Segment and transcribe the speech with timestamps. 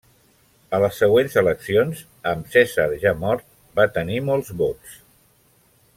[0.77, 2.01] A les següents eleccions,
[2.33, 3.47] amb Cèsar ja mort,
[3.81, 5.01] va tenir molts vots.